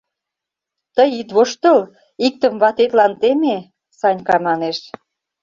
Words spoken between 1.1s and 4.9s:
ит воштыл, иктым ватетлан теме,— Санька манеш.